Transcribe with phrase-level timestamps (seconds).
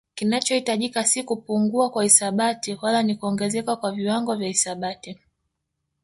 [0.15, 5.19] Kinachohitajika si kupungua kwa hisabati wala ni kuongezeka kwa viwango vya hisabati